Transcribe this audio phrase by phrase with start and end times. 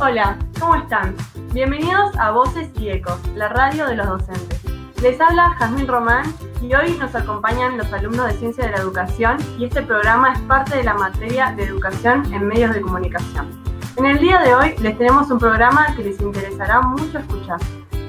[0.00, 1.16] Hola, ¿cómo están?
[1.52, 4.62] Bienvenidos a Voces y Ecos, la radio de los docentes.
[5.02, 6.32] Les habla Jazmín Román
[6.62, 10.38] y hoy nos acompañan los alumnos de Ciencia de la Educación y este programa es
[10.42, 13.48] parte de la materia de Educación en Medios de Comunicación.
[13.96, 17.58] En el día de hoy les tenemos un programa que les interesará mucho escuchar.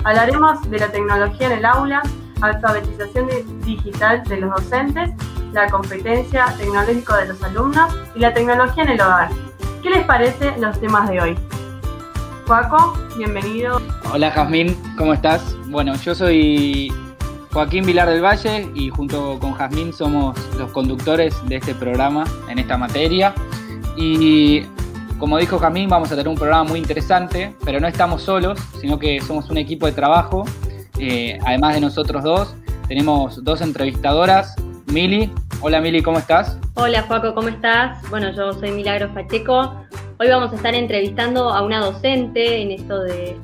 [0.04, 2.04] Hablaremos de la tecnología en el aula,
[2.42, 3.30] alfabetización
[3.62, 5.10] digital de los docentes,
[5.54, 9.30] la competencia tecnológica de los alumnos y la tecnología en el hogar.
[9.82, 11.59] ¿Qué les parece los temas de hoy?
[12.50, 13.80] Paco, bienvenido.
[14.12, 15.56] Hola Jazmín, ¿cómo estás?
[15.68, 16.92] Bueno, yo soy
[17.54, 22.58] Joaquín Vilar del Valle y junto con Jazmín somos los conductores de este programa en
[22.58, 23.36] esta materia.
[23.96, 24.64] Y
[25.20, 28.98] como dijo Jazmín, vamos a tener un programa muy interesante, pero no estamos solos, sino
[28.98, 30.44] que somos un equipo de trabajo.
[30.98, 32.56] Eh, además de nosotros dos,
[32.88, 34.56] tenemos dos entrevistadoras.
[34.88, 35.32] Mili,
[35.62, 36.58] hola Mili, ¿cómo estás?
[36.74, 38.02] Hola Joaco, ¿cómo estás?
[38.10, 39.86] Bueno, yo soy Milagros Pacheco,
[40.22, 43.38] Hoy vamos a estar entrevistando a una docente en esto de,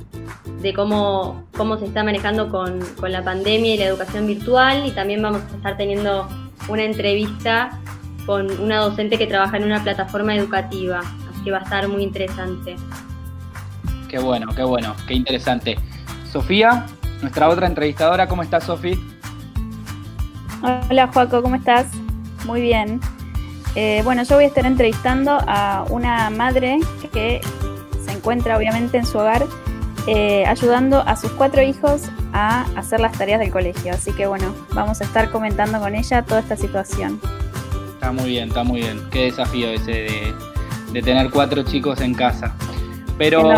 [0.76, 5.42] cómo, cómo se está manejando con, la pandemia y la educación virtual y también vamos
[5.42, 6.28] a estar teniendo
[6.68, 7.80] una entrevista
[8.26, 12.04] con una docente que trabaja en una plataforma educativa, así que va a estar muy
[12.04, 12.76] interesante.
[14.10, 15.78] Qué bueno, qué bueno, qué interesante.
[16.30, 16.88] Sofía,
[17.22, 18.98] nuestra otra entrevistadora, ¿cómo estás, Sofía?
[20.90, 21.88] Hola, Joaco, ¿cómo estás?
[22.46, 23.00] Muy bien.
[23.76, 26.80] Eh, bueno, yo voy a estar entrevistando a una madre
[27.12, 27.42] que
[28.06, 29.46] se encuentra obviamente en su hogar
[30.08, 33.92] eh, ayudando a sus cuatro hijos a hacer las tareas del colegio.
[33.92, 37.20] Así que bueno, vamos a estar comentando con ella toda esta situación.
[37.94, 39.02] Está muy bien, está muy bien.
[39.12, 40.34] Qué desafío ese
[40.94, 42.56] de, tener cuatro chicos en casa.
[43.18, 43.52] Pero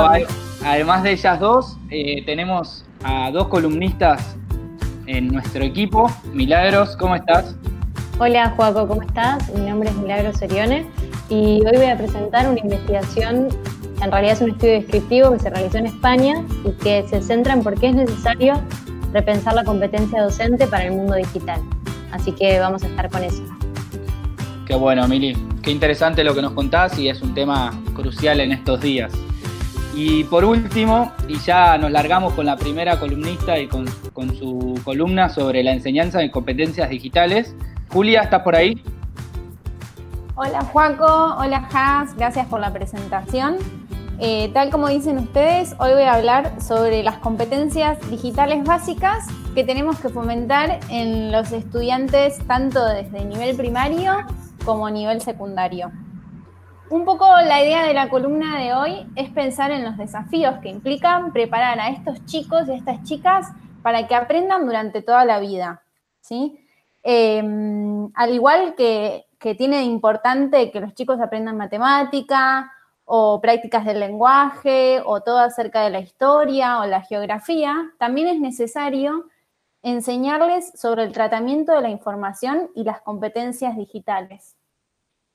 [0.64, 4.38] además de ellas dos, eh, tenemos a dos columnistas
[5.06, 6.10] en nuestro equipo.
[6.34, 7.56] Milagros, ¿cómo estás?
[8.20, 9.48] Hola Joaco, ¿cómo estás?
[9.54, 10.88] Mi nombre es Milagro Serione
[11.30, 13.50] y hoy voy a presentar una investigación,
[14.02, 17.54] en realidad es un estudio descriptivo que se realizó en España y que se centra
[17.54, 18.60] en por qué es necesario
[19.14, 21.62] repensar la competencia docente para el mundo digital.
[22.12, 23.44] Así que vamos a estar con eso.
[24.66, 25.38] Qué bueno, Mili.
[25.62, 29.14] Qué interesante lo que nos contás y es un tema crucial en estos días.
[30.00, 33.88] Y por último, y ya nos largamos con la primera columnista y con,
[34.38, 37.56] su columna sobre la enseñanza de competencias digitales,
[37.92, 38.80] Julia, ¿estás por ahí?
[40.36, 43.58] Hola Juaco, hola Has, gracias por la presentación.
[44.20, 49.26] Eh, tal como dicen ustedes, hoy voy a hablar sobre las competencias digitales básicas
[49.56, 54.28] que tenemos que fomentar en los estudiantes tanto desde nivel primario
[54.64, 55.92] como nivel secundario.
[56.90, 60.70] Un poco la idea de la columna de hoy es pensar en los desafíos que
[60.70, 63.48] implican preparar a estos chicos y a estas chicas
[63.82, 65.84] para que aprendan durante toda la vida.
[66.22, 66.66] ¿sí?
[67.04, 69.26] Em, al igual que,
[69.58, 72.72] tiene importante que los chicos aprendan matemática
[73.06, 78.42] o prácticas del lenguaje o todo acerca de la historia o la geografía, también es
[78.42, 79.28] necesario
[79.84, 84.57] enseñarles sobre el tratamiento de la información y las competencias digitales.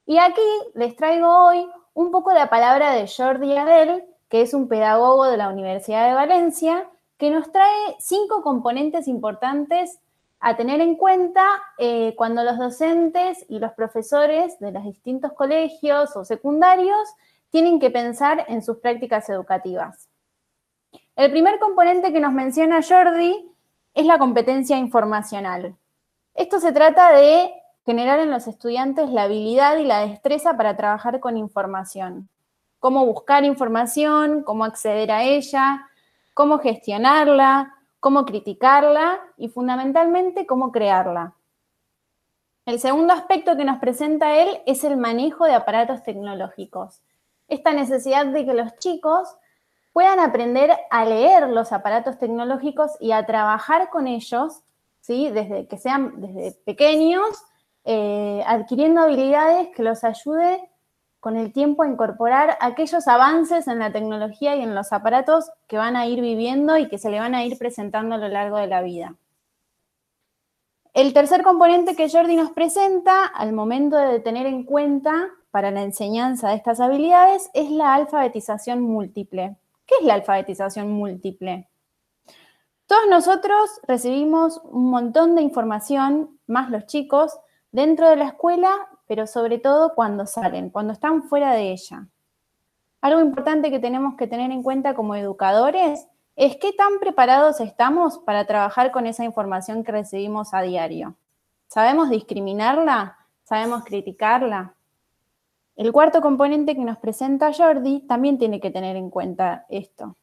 [0.07, 0.41] Y aquí
[0.75, 5.37] les traigo hoy un poco la palabra de Jordi Adel, que es un pedagogo de
[5.37, 10.01] la Universidad de Valencia, que nos trae cinco componentes importantes
[10.41, 11.47] a tener en cuenta
[11.79, 17.09] eh, cuando los docentes y los profesores de los distintos colegios o secundarios
[17.51, 20.09] tienen que pensar en sus prácticas educativas.
[21.15, 23.49] El primer componente que nos menciona Jordi
[23.95, 25.77] es la competencia informacional.
[26.35, 27.53] Esto se trata de
[27.85, 32.29] generar en los estudiantes la habilidad y la destreza para trabajar con información.
[32.79, 35.89] Cómo buscar información, cómo acceder a ella,
[36.35, 41.35] cómo gestionarla, cómo criticarla y fundamentalmente cómo crearla.
[42.65, 47.01] El segundo aspecto que nos presenta él es el manejo de aparatos tecnológicos.
[47.49, 49.29] Esta necesidad de que los chicos
[49.93, 54.63] puedan aprender a leer los aparatos tecnológicos y a trabajar con ellos,
[55.01, 55.31] ¿sí?
[55.31, 57.45] desde que sean desde pequeños,
[57.85, 60.69] eh, adquiriendo habilidades que los ayude
[61.21, 65.77] con el tiempo a incorporar aquellos avances en la tecnología y en los aparatos que
[65.77, 68.57] van a ir viviendo y que se le van a ir presentando a lo largo
[68.57, 69.15] de la vida.
[70.95, 75.83] El tercer componente que Jordi nos presenta al momento de tener en cuenta para la
[75.83, 79.57] enseñanza de estas habilidades es la alfabetización múltiple.
[79.87, 81.69] ¿Qué es la alfabetización múltiple?
[82.87, 87.39] Todos nosotros recibimos un montón de información, más los chicos,
[87.73, 92.09] dentro de la escuela pero sobre todo cuando salen, cuando están fuera de ella.
[93.03, 98.19] Algo importante que tenemos que tener en cuenta como educadores es qué tan preparados estamos
[98.21, 101.17] para trabajar con esa información que recibimos a diario.
[101.67, 103.19] ¿Sabemos discriminarla?
[103.45, 104.75] ¿Sabemos criticarla?
[105.77, 110.17] El cuarto componente que nos presenta Jordi también tiene que tener en cuenta esto.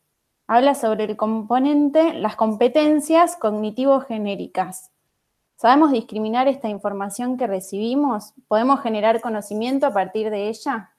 [0.48, 4.90] Habla sobre el componente, las competencias cognitivo-genéricas.
[5.62, 8.34] ¿Sabemos discriminar esta información que recibimos?
[8.48, 10.92] ¿Podemos generar conocimiento a partir de ella?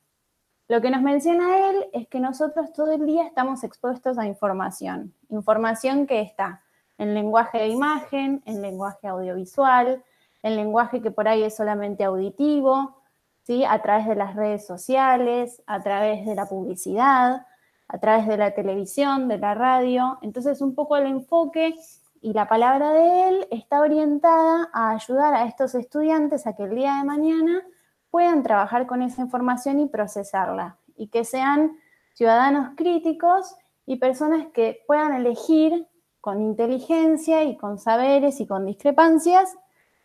[0.68, 5.14] Lo que nos menciona él es que nosotros todo el día estamos expuestos a información,
[5.30, 6.62] información que está
[6.98, 10.04] en lenguaje de imagen, en lenguaje audiovisual,
[10.42, 13.00] en lenguaje que por ahí es solamente auditivo,
[13.44, 13.64] ¿sí?
[13.64, 17.46] a través de las redes sociales, a través de la publicidad,
[17.88, 20.18] a través de la televisión, de la radio.
[20.20, 21.76] Entonces, un poco el enfoque
[22.20, 26.74] y la palabra de él está orientada a ayudar a estos estudiantes a que el
[26.74, 27.62] día de mañana
[28.10, 31.78] puedan trabajar con esa información y procesarla, y que sean
[32.14, 33.54] ciudadanos críticos
[33.86, 35.86] y personas que puedan elegir
[36.20, 39.56] con inteligencia y con saberes y con discrepancias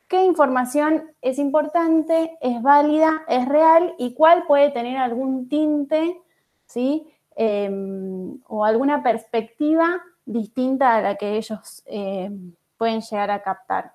[0.07, 6.21] qué información es importante, es válida, es real y cuál puede tener algún tinte,
[6.65, 7.11] ¿sí?
[7.35, 13.93] Em, o alguna perspectiva distinta a la que ellos em, pueden llegar a captar.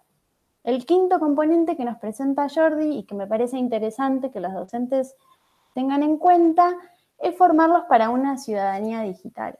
[0.63, 5.17] El quinto componente que nos presenta Jordi y que me parece interesante que los docentes
[5.75, 6.75] tengan en cuenta
[7.19, 9.57] es formarlos para una ciudadanía digital.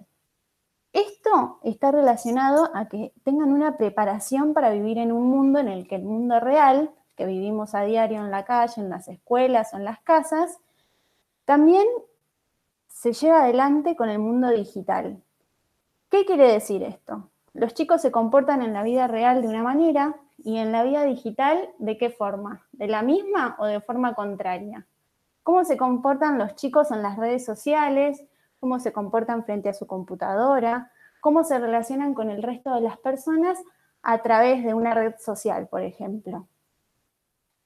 [0.93, 5.87] Esto está relacionado a que tengan una preparación para vivir en un mundo en el
[5.87, 9.77] que el mundo real, que vivimos a diario en la calle, en las escuelas o
[9.77, 10.59] en las casas,
[11.45, 11.87] también
[12.89, 15.23] se lleva adelante con el mundo digital.
[16.11, 17.31] ¿Qué quiere decir esto?
[17.53, 21.05] Los chicos se comportan en la vida real de una manera y en la vida
[21.05, 22.67] digital de qué forma?
[22.73, 24.87] ¿De la misma o de forma contraria?
[25.43, 28.25] ¿Cómo se comportan los chicos en las redes sociales?
[28.61, 32.99] cómo se comportan frente a su computadora, cómo se relacionan con el resto de las
[32.99, 33.59] personas
[34.03, 36.47] a través de una red social, por ejemplo.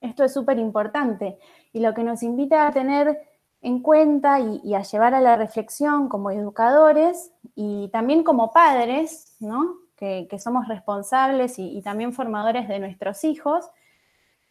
[0.00, 1.38] Esto es súper importante
[1.72, 3.18] y lo que nos invita a tener
[3.64, 9.78] en cuenta y, a llevar a la reflexión como educadores y también como padres, ¿no?
[9.96, 13.66] que, somos responsables y también formadores de nuestros hijos,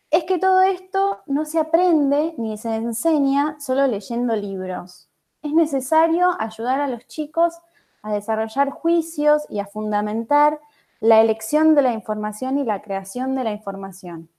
[0.09, 5.09] es que todo esto no se aprende ni se enseña solo leyendo libros
[5.43, 7.59] es necesario ayudar a los chicos
[8.01, 10.59] a desarrollar juicios y a fundamentar
[10.99, 14.29] la elección de la información y la creación de la información.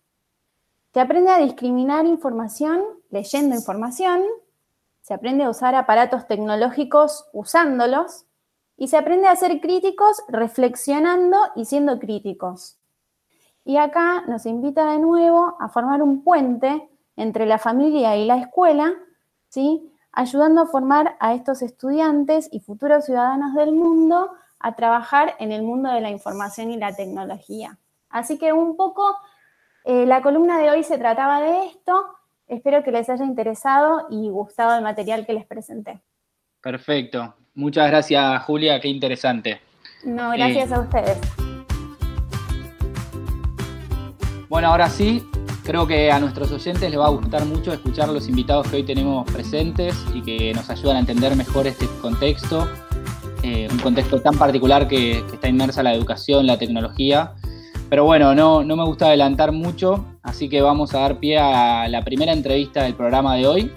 [0.93, 4.23] Se aprende a discriminar información leyendo información,
[5.05, 8.25] se aprende a usar aparatos tecnológicos usándolos
[8.79, 12.79] y se aprende a ser críticos reflexionando y siendo críticos.
[13.67, 18.39] Y acá nos invita de nuevo a formar un puente entre la familia y la
[18.39, 18.95] escuela,
[19.51, 19.93] ¿sí?
[20.11, 25.65] ayudando a formar a estos estudiantes y futuros ciudadanos del mundo a trabajar en el
[25.65, 27.77] mundo de la información y la tecnología.
[28.09, 29.15] Así que un poco
[29.85, 32.07] eh, la columna de hoy se trataba de esto.
[32.55, 36.01] Espero que les haya interesado y gustado el material que les presenté.
[36.63, 37.35] Perfecto.
[37.55, 38.81] Muchas gracias, Julia.
[38.81, 39.61] Qué interesante.
[40.05, 41.19] No, gracias eh, a ustedes.
[44.49, 45.23] Bueno, ahora sí,
[45.65, 48.83] Creo que a nuestros oyentes les va a gustar mucho escuchar los invitados que hoy
[48.83, 52.69] tenemos presentes y que nos ayudan a entender mejor este contexto,
[53.43, 57.33] eh, un contexto tan particular que, está inmersa la educación, la tecnología.
[57.95, 61.87] Pero bueno, no, no me gusta adelantar mucho, así que vamos a dar pie a
[61.87, 63.73] la primera entrevista del programa de hoy,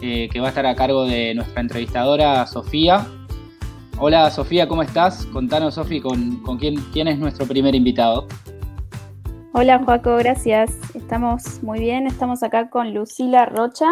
[0.00, 3.06] eh, que va a estar a cargo de nuestra entrevistadora Sofía.
[3.96, 5.24] Hola Sofía, ¿cómo estás?
[5.26, 8.26] Contanos, Sofía, con, con quién, quién es nuestro primer invitado.
[9.52, 10.76] Hola Joaco, gracias.
[10.96, 12.08] Estamos muy bien.
[12.08, 13.86] Estamos acá con Lucila Rocha.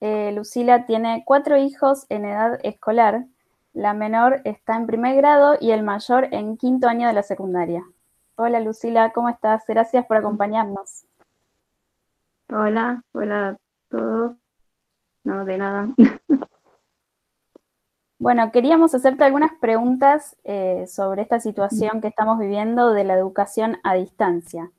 [0.00, 3.26] Eh, Lucila tiene cuatro hijos en edad escolar.
[3.74, 7.84] La menor está en primer grado y el mayor en quinto año de la secundaria.
[8.40, 9.64] Hola Lucila, ¿cómo estás?
[9.66, 11.04] Gracias por acompañarnos.
[12.48, 13.56] Hola, hola a
[13.88, 14.36] todos.
[15.24, 15.88] No, de nada.
[18.20, 23.78] Bueno, queríamos hacerte algunas preguntas eh, sobre esta situación que estamos viviendo de la educación
[23.84, 24.72] a distancia.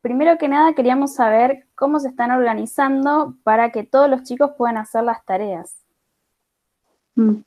[0.00, 4.78] Primero que nada, queríamos saber cómo se están organizando para que todos los chicos puedan
[4.78, 5.76] hacer las tareas.
[7.16, 7.42] Mm.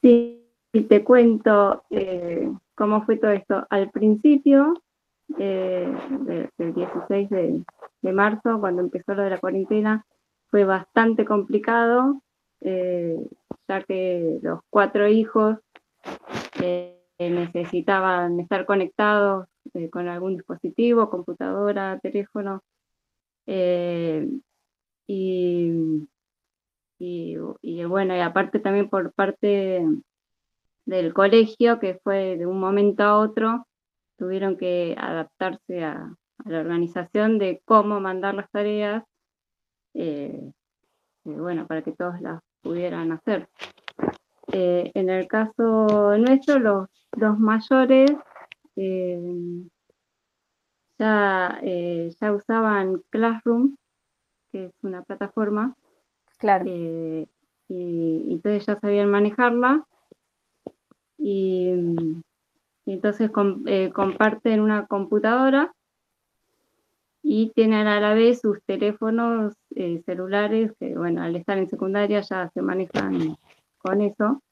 [0.00, 0.42] Sí,
[0.88, 3.66] te cuento eh, cómo fue todo esto.
[3.70, 4.74] Al principio,
[5.38, 5.92] eh,
[6.58, 10.04] del 16 de marzo, cuando empezó lo de la cuarentena,
[10.50, 12.22] fue bastante complicado
[12.66, 13.18] eh,
[13.68, 15.58] ya que los cuatro hijos
[16.62, 22.62] eh, necesitaban estar conectados eh, con algún dispositivo, computadora, teléfono,
[25.06, 26.08] y,
[26.98, 29.86] y, bueno, y aparte también por parte
[30.86, 33.66] del colegio, que fue de un momento a otro,
[34.16, 39.04] tuvieron que adaptarse a, a la organización de cómo mandar las tareas
[39.94, 40.52] eh,
[41.24, 43.48] bueno, para que todos las pudieran hacer.
[44.52, 48.10] en el caso nuestro, los dos mayores
[50.98, 51.60] ya,
[52.20, 53.76] ya usaban Classroom,
[54.52, 55.74] que es una plataforma.
[56.38, 56.64] Claro.
[56.66, 57.28] y,
[57.68, 59.86] entonces ya sabían manejarla.
[61.26, 61.72] Y,
[62.84, 65.72] entonces comparten una computadora
[67.22, 72.20] y tienen a la vez sus teléfonos eh, celulares, que bueno, al estar en secundaria
[72.20, 73.38] ya se manejan
[73.78, 74.42] con eso.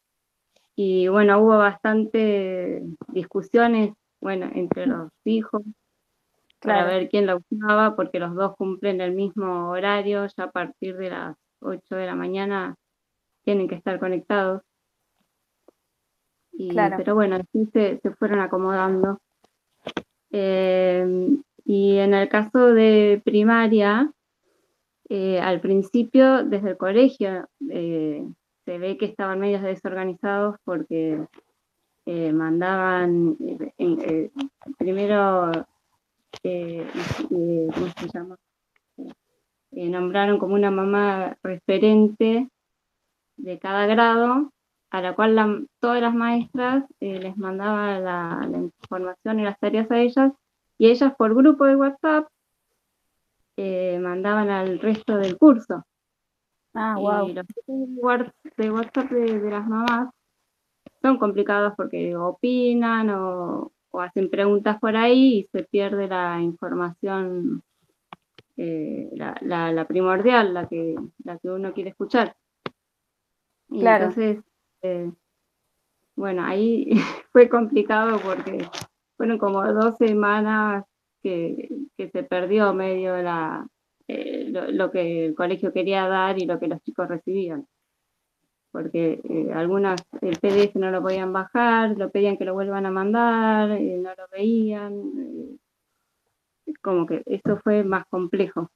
[0.74, 5.62] Y bueno, hubo bastante discusiones, bueno, entre los hijos,
[6.58, 10.96] para ver quién la usaba, porque los dos cumplen el mismo horario, ya a partir
[10.96, 12.76] de las 8 de la mañana
[13.44, 14.62] tienen que estar conectados.
[16.52, 19.20] Y, Pero bueno, así se, se fueron acomodando.
[20.32, 24.10] Eh, y en el caso de primaria,
[25.08, 28.26] eh, al principio, desde el colegio, eh,
[28.64, 31.26] se ve que estaban medios desorganizados porque
[32.04, 33.36] mandaban
[34.76, 35.52] primero,
[36.42, 38.36] ¿cómo se llama?
[39.70, 42.48] nombraron como una mamá referente
[43.36, 44.52] de cada grado,
[44.92, 49.98] a la cual todas las maestras les mandaban la, la información y las tareas a
[49.98, 50.32] ellas
[50.76, 52.28] y ellas por grupo de WhatsApp
[53.56, 55.82] eh, mandaban al resto del curso.
[56.74, 57.26] Ah, wow.
[57.26, 57.46] Y los
[58.56, 60.12] de WhatsApp de, las mamás
[61.00, 67.62] son complicados porque opinan o, hacen preguntas por ahí y se pierde la información,
[68.58, 72.36] eh, la, primordial, la que, la que uno quiere escuchar.
[73.70, 74.04] claro.
[74.04, 74.44] entonces,
[74.82, 75.12] eh,
[76.16, 76.90] bueno, ahí
[77.32, 78.66] fue complicado porque
[79.16, 80.84] fueron como dos semanas
[81.22, 83.66] que, se perdió medio la,
[84.08, 87.66] eh, lo, que el colegio quería dar y lo que los chicos recibían.
[88.72, 92.90] Porque eh, algunas el PDF no lo podían bajar, lo pedían que lo vuelvan a
[92.90, 95.58] mandar, no lo veían.
[96.82, 98.70] como que eso fue más complejo.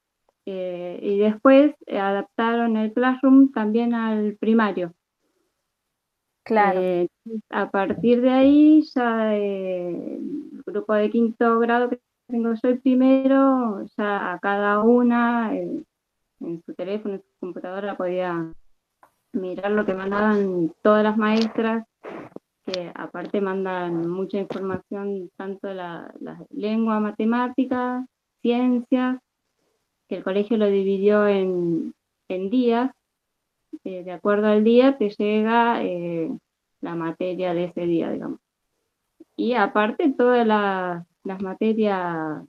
[0.45, 4.95] y después adaptaron el Classroom también al primario.
[6.47, 6.81] Claro.
[6.81, 7.09] Eh,
[7.51, 13.85] a partir de ahí, ya eh, el grupo de quinto grado que tengo yo primero,
[13.99, 18.53] ya a cada una en su teléfono, en su computadora podía
[19.33, 21.85] mirar lo que mandaban todas las maestras,
[22.65, 28.07] que aparte mandan mucha información, tanto la, la lengua, matemáticas,
[28.41, 29.19] ciencias,
[30.09, 31.93] que el colegio lo dividió en
[32.29, 32.93] días,
[33.87, 36.29] eh, de acuerdo al día te llega eh,
[36.81, 38.41] la materia de ese día, digamos.
[39.37, 41.07] Y aparte todas las,
[41.41, 42.45] materias,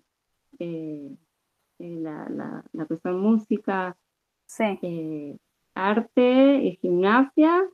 [0.58, 1.16] eh,
[1.78, 3.96] la, la, que son música,
[5.76, 7.70] arte, gimnasia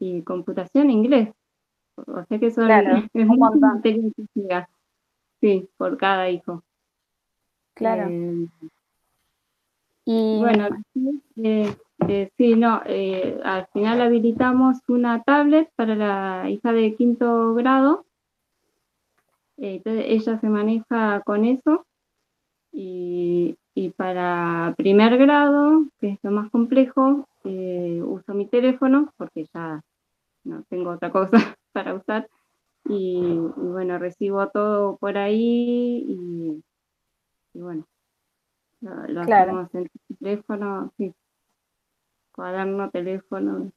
[0.00, 1.28] y computación inglés.
[1.94, 2.68] O sea que son
[3.14, 3.82] un montón.
[5.40, 6.64] Sí, por cada hijo.
[7.74, 8.10] Claro.
[10.04, 10.68] y bueno,
[12.08, 18.04] eh, sí, no, eh, al final habilitamos una tablet para la hija de quinto grado.
[19.56, 21.86] Eh, entonces ella se maneja con eso.
[22.72, 23.56] Y,
[23.96, 29.80] para primer grado, que es lo más complejo, uso mi teléfono porque ya
[30.44, 31.30] no tengo otra cosa
[31.72, 32.28] para usar.
[32.88, 36.62] Y, bueno, recibo todo por ahí y,
[37.54, 37.84] bueno,
[38.80, 40.92] lo, hacemos en el teléfono.
[40.96, 41.14] Sí
[42.36, 43.72] cuaderno, teléfono.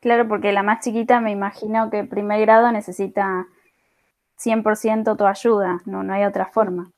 [0.00, 3.46] Claro, porque la más chiquita me imagino que primer grado necesita
[4.36, 6.90] 100% tu ayuda, no, no hay otra forma.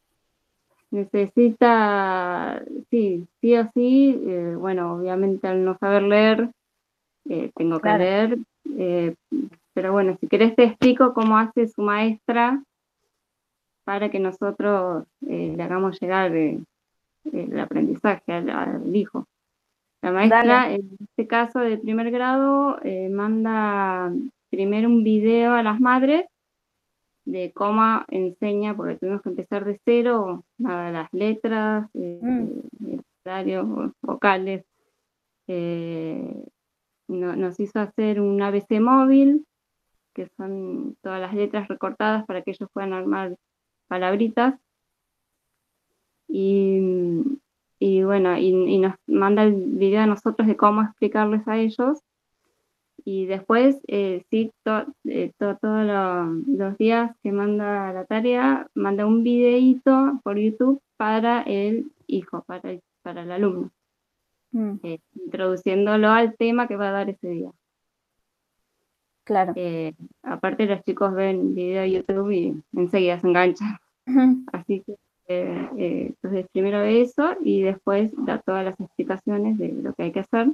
[0.91, 6.51] Necesita, sí, sí o sí, eh, bueno, obviamente al no saber leer,
[7.29, 8.39] eh, tengo que leer,
[8.79, 9.15] eh,
[9.73, 12.63] pero bueno, si querés te explico cómo hace su maestra
[13.85, 19.27] para que nosotros le hagamos llegar el aprendizaje al hijo.
[20.05, 24.13] La maestra, en este caso de primer grado, eh, manda
[24.51, 26.27] primero un video a las madres
[27.25, 33.93] de cómo enseña, porque tuvimos que empezar de cero, nada, las letras, eh, mm.
[34.03, 34.67] vocales.
[35.47, 36.45] Eh,
[37.09, 39.47] nos hizo hacer un ABC móvil,
[40.13, 43.37] que son todas las letras recortadas para que ellos puedan armar
[43.89, 44.61] palabritas.
[46.29, 47.41] Y
[48.05, 52.01] y bueno, y, nos manda el video a nosotros de cómo explicarles a ellos.
[53.03, 54.53] Y después, eh, sí,
[55.07, 61.91] eh, todos los días que manda la tarea, manda un videíto por YouTube para el
[62.07, 63.71] hijo, para el, para el alumno.
[64.53, 64.75] mm.
[64.83, 67.51] eh, introduciéndolo al tema que va a dar ese día.
[69.25, 69.55] Claro.
[69.57, 73.79] Eh, aparte los chicos ven video de YouTube y enseguida se enganchan.
[74.53, 80.05] Así que eh, entonces primero eso y después da todas las explicaciones de lo que
[80.05, 80.49] hay que hacer.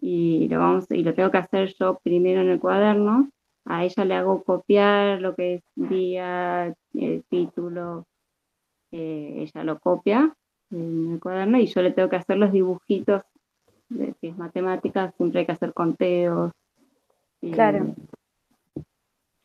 [0.00, 3.30] Y lo, vamos, y lo tengo que hacer yo primero en el cuaderno.
[3.64, 8.06] A ella le hago copiar lo que es día, el título,
[8.90, 10.34] ella lo copia
[10.70, 13.22] en el cuaderno y yo le tengo que hacer los dibujitos
[13.88, 16.52] de si es matemáticas, siempre hay que hacer conteos.
[17.52, 17.94] Claro.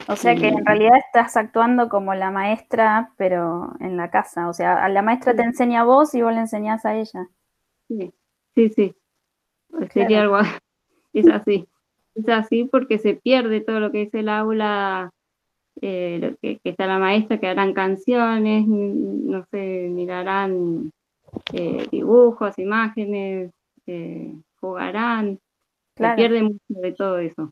[0.09, 4.49] O sea que en realidad estás actuando como la maestra, pero en la casa.
[4.49, 7.27] O sea, la maestra te enseña a vos y vos le enseñás a ella.
[7.87, 8.11] Sí,
[8.55, 8.95] sí, sí.
[9.91, 10.39] Sería algo,
[11.13, 11.67] es así.
[12.15, 15.11] Es así porque se pierde todo lo que es el aula
[15.79, 20.91] eh, que, está la maestra, que harán canciones, no sé, mirarán
[21.53, 23.51] eh, dibujos, imágenes,
[23.85, 25.39] eh, jugarán,
[25.95, 27.51] se pierde mucho de todo eso.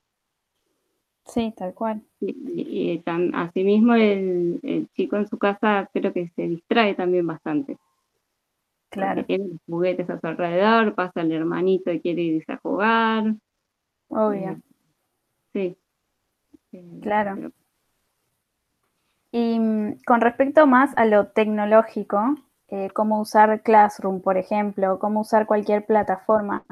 [1.28, 2.02] Sí, tal cual.
[2.22, 3.04] Y,
[3.34, 7.78] asimismo el, chico en su casa creo que se distrae también bastante.
[8.90, 9.26] Claro.
[9.26, 13.36] tiene juguetes a su alrededor, pasa el hermanito y quiere irse a jugar.
[14.08, 14.62] Obvio.
[15.52, 15.76] sí.
[17.02, 17.52] claro.
[19.32, 22.36] Y mm, con respecto más a lo tecnológico,
[22.70, 26.64] eh, cómo usar Classroom, por ejemplo, cómo usar cualquier plataforma,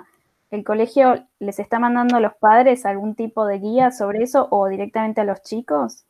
[0.55, 4.67] ¿el colegio les está mandando a los padres algún tipo de guía sobre eso o
[4.67, 6.05] directamente a los chicos?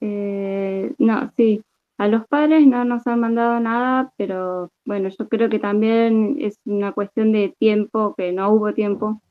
[0.00, 1.62] Eh, no, sí.
[1.98, 6.58] A los padres no nos han mandado nada, pero bueno, yo creo que también es
[6.64, 9.22] una cuestión de tiempo, que no hubo tiempo,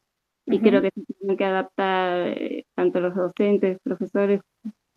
[0.47, 4.41] y creo que se tienen que adaptar eh, tanto los docentes, profesores,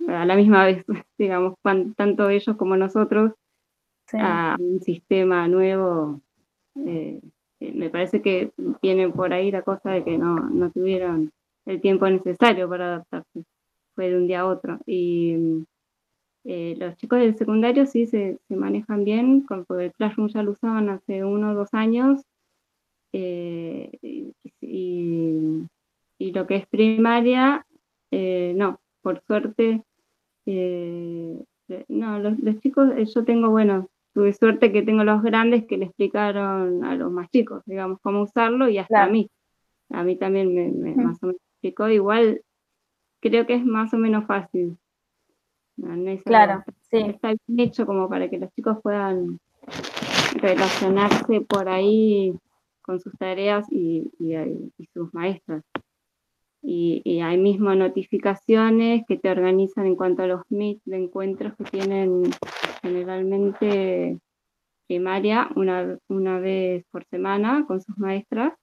[0.06, 0.84] a la misma vez,
[1.18, 1.54] digamos,
[1.96, 3.32] tanto ellos como nosotros,
[4.14, 6.20] a un sistema nuevo.
[6.86, 11.32] Eh, eh, me parece que viene por ahí la cosa de que no, no tuvieron
[11.66, 13.44] el tiempo necesario para adaptarse.
[13.94, 14.78] Fue de un día a otro.
[14.87, 15.64] Y
[16.44, 20.52] eh, los chicos del secundario sí se, se manejan bien, porque el Classroom ya lo
[20.52, 22.22] usaban hace uno o dos años.
[23.12, 27.66] y, y, lo que es primaria,
[28.11, 29.83] no, por suerte
[30.50, 35.76] eh, no, los, chicos, eh, yo tengo, bueno, tuve suerte que tengo los grandes que
[35.76, 39.31] le explicaron a los más chicos, digamos, cómo usarlo y hasta a mí.
[39.90, 41.88] A mí también me, más o menos explicó.
[41.88, 42.42] Igual
[43.20, 44.76] creo que es más o menos fácil.
[46.24, 46.98] claro, sí.
[46.98, 49.38] Está bien hecho como para que los chicos puedan
[50.35, 52.35] relacionarse por ahí
[52.83, 55.62] con sus tareas y, y sus maestras
[56.62, 61.64] y, hay mismo notificaciones que te organizan en cuanto a los meet de encuentros que
[61.64, 62.22] tienen
[62.80, 64.18] generalmente
[64.86, 68.54] primaria una, una vez por semana con sus maestras.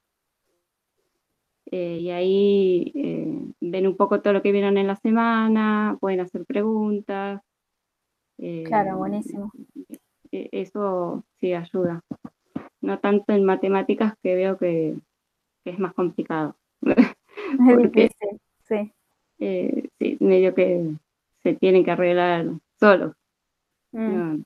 [1.70, 6.20] Eh, y ahí eh, ven un poco todo lo que vieron en la semana, pueden
[6.20, 7.40] hacer preguntas.
[8.38, 9.52] Eh, claro, buenísimo.
[10.30, 12.02] Eso sí ayuda.
[12.80, 14.96] No tanto en matemáticas que veo que,
[15.64, 16.56] que es más complicado.
[18.68, 18.92] Sí.
[19.38, 20.90] Eh, sí, medio que
[21.44, 22.46] se tiene que arreglar
[22.80, 23.14] solos.
[23.92, 24.42] Mm.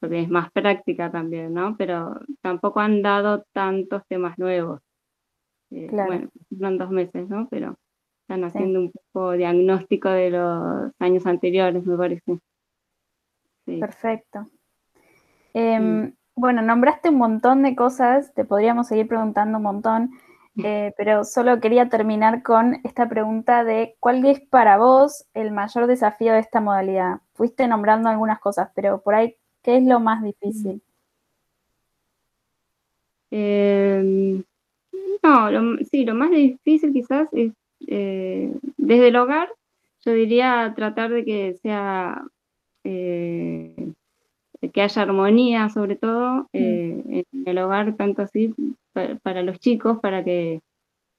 [0.00, 1.76] porque es más práctica también, ¿no?
[1.76, 4.80] Pero tampoco han dado tantos temas nuevos.
[5.70, 7.48] Eh, bueno, son dos meses, ¿no?
[7.50, 7.76] Pero
[8.22, 12.38] están haciendo un poco diagnóstico de los años anteriores, me parece.
[13.64, 14.48] Perfecto.
[15.54, 20.10] Em, bueno, nombraste un montón de cosas, te podríamos seguir preguntando un montón.
[20.54, 25.86] Eh, pero solo quería terminar con esta pregunta de cuál es para vos el mayor
[25.86, 27.20] desafío de esta modalidad.
[27.42, 30.80] Fuiste nombrando algunas cosas, pero por ahí, ¿qué es lo más difícil?
[33.32, 34.44] Em,
[35.24, 37.50] no, sí, lo más difícil quizás es
[37.88, 39.48] eh, desde el hogar,
[40.04, 42.22] yo diría tratar de que sea
[42.84, 43.92] eh,
[44.72, 46.46] que haya armonía sobre todo mm.
[46.52, 48.54] en el hogar, tanto así
[48.92, 50.60] para, los chicos, para que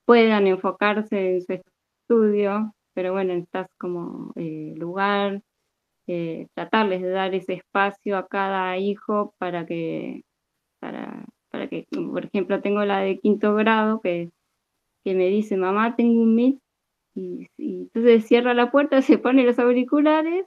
[0.05, 5.41] puedan enfocarse en su estudio, pero bueno, estás como eh, lugar,
[6.07, 10.23] eh, tratarles de dar ese espacio a cada hijo para que,
[10.79, 14.29] para, para que, por ejemplo, tengo la de quinto grado que,
[15.03, 16.59] que me dice, mamá, tengo un MIT,
[17.15, 20.45] y, entonces cierra la puerta, se pone los auriculares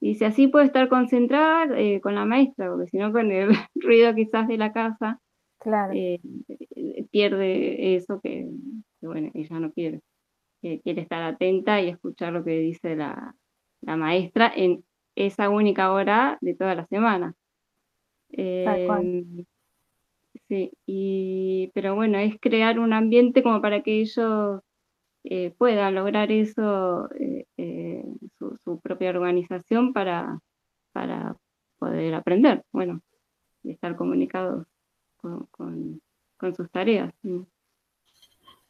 [0.00, 3.50] y dice, así puedo estar concentrada eh, con la maestra, porque si no con el
[3.74, 5.20] ruido quizás de la casa,
[5.58, 5.92] Claro.
[5.94, 6.20] Eh,
[7.10, 8.48] pierde eso que,
[9.00, 10.00] bueno, ella no quiere.
[10.60, 13.34] quiere estar atenta y escuchar lo que dice la,
[13.82, 14.84] maestra en
[15.18, 17.34] esa única hora de toda la semana.
[18.30, 19.44] Em,
[20.48, 20.70] sí.
[20.86, 24.62] Y, pero bueno, es crear un ambiente como para que ellos
[25.24, 28.04] eh, puedan lograr eso, eh, eh,
[28.38, 30.40] su, propia organización para,
[30.92, 31.36] para
[31.78, 33.02] poder aprender, bueno,
[33.64, 34.66] y estar comunicados
[35.50, 36.00] con,
[36.56, 37.12] sus tareas.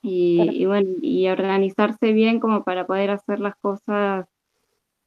[0.01, 4.27] Y, bueno, y organizarse bien como para poder hacer las cosas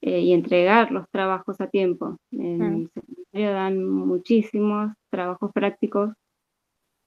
[0.01, 2.17] y entregar los trabajos a tiempo.
[2.31, 2.89] En mm.
[2.93, 6.11] secundaria dan muchísimos trabajos prácticos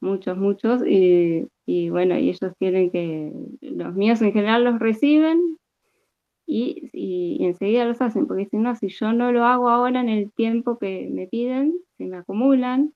[0.04, 5.58] muchos, muchos, y, bueno, y ellos tienen que, los míos en general los reciben
[6.46, 10.30] y, enseguida los hacen, porque si no, si yo no lo hago ahora en el
[10.32, 12.92] tiempo que me piden, se me acumulan,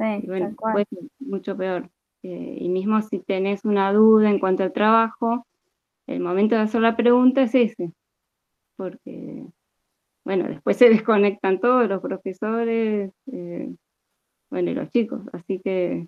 [0.00, 1.90] y bueno, puede ser mucho peor.
[2.22, 5.46] Eh, y mismo si tenés una duda en cuanto al trabajo,
[6.06, 7.92] el momento de hacer la pregunta es ese,
[8.78, 9.44] porque,
[10.24, 13.74] bueno, después se desconectan todos los profesores, eh,
[14.50, 16.06] bueno, y los chicos, así que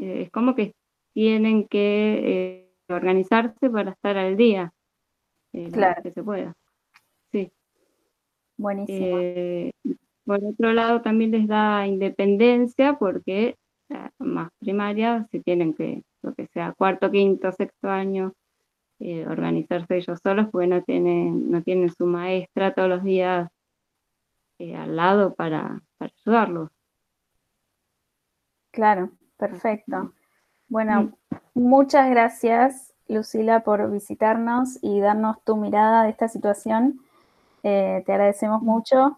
[0.00, 0.74] eh, es como que
[1.14, 4.72] tienen que eh, organizarse para estar al día.
[5.72, 6.02] Claro.
[6.02, 6.54] Que se pueda.
[7.32, 7.50] Sí.
[8.56, 9.18] Buenísimo.
[10.24, 13.56] por otro lado, también les da independencia porque
[14.18, 18.34] más primaria se tienen que, lo que sea, cuarto, quinto, sexto año,
[19.28, 23.50] organizarse ellos solos porque no tienen, no tienen su maestra todos los días
[24.58, 26.70] al lado para, para ayudarlos.
[28.70, 29.10] Claro.
[29.40, 30.12] Perfecto.
[30.68, 31.12] Bueno,
[31.54, 37.00] muchas gracias, Lucila, por visitarnos y darnos tu mirada de esta situación.
[37.62, 39.16] Eh, te agradecemos mucho.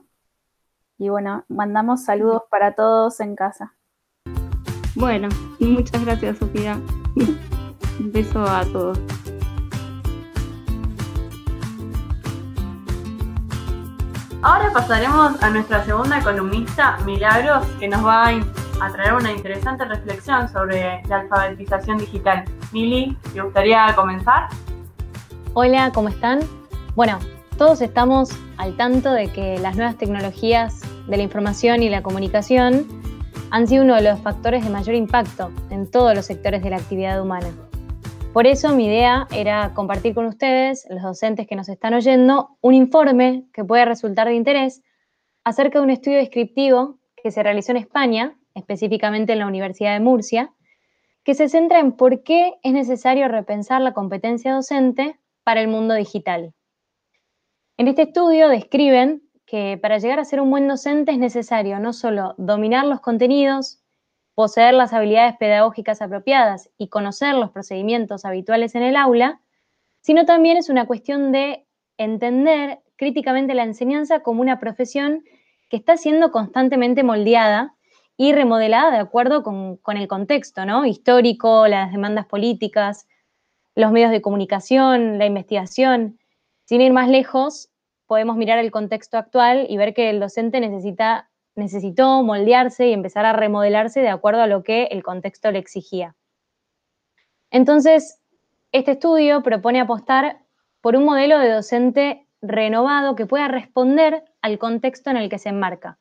[0.97, 3.75] Y bueno, mandamos saludos para todos en casa.
[4.95, 6.81] Bueno, muchas gracias, Sofía.
[7.99, 8.99] Un beso a todos.
[14.45, 18.29] Ahora pasaremos a nuestra segunda columnista, Milagros, que nos va
[18.81, 22.45] a traer una interesante reflexión sobre la alfabetización digital.
[22.73, 24.49] Mili, ¿te gustaría comenzar?
[25.55, 26.41] Hola, ¿cómo están?
[26.97, 27.21] Bueno,
[27.57, 32.89] todos estamos al tanto de que las nuevas tecnologías de la información y la comunicación
[33.53, 36.79] han sido uno de los factores de mayor impacto en todos los sectores de la
[36.79, 37.47] actividad humana.
[38.33, 42.73] Por eso mi idea era compartir con ustedes, los docentes que nos están oyendo, un
[42.73, 44.83] informe que puede resultar de interés
[45.45, 50.01] acerca de un estudio descriptivo que se realizó en España específicamente en la Universidad de
[50.01, 50.51] Murcia,
[51.25, 55.93] que se centra en por qué es necesario repensar la competencia docente para el mundo
[55.93, 56.55] digital.
[57.77, 61.93] En este estudio describen que para llegar a ser un buen docente es necesario no
[61.93, 63.82] solo dominar los contenidos,
[64.35, 69.41] poseer las habilidades pedagógicas apropiadas y conocer los procedimientos habituales en el aula,
[70.01, 71.67] sino también es una cuestión de
[71.99, 75.25] entender críticamente la enseñanza como una profesión
[75.69, 77.75] que está siendo constantemente moldeada
[78.17, 80.85] y remodelada de acuerdo con, el contexto ¿no?
[80.85, 83.07] histórico, las demandas políticas,
[83.75, 86.19] los medios de comunicación, la investigación.
[86.65, 87.71] Sin ir más lejos,
[88.07, 93.25] podemos mirar el contexto actual y ver que el docente necesita, necesitó moldearse y empezar
[93.25, 96.17] a remodelarse de acuerdo a lo que el contexto le exigía.
[97.51, 98.21] Entonces,
[98.73, 100.41] este estudio propone apostar
[100.81, 105.51] por un modelo de docente renovado que pueda responder al contexto en el que se
[105.51, 105.99] enmarca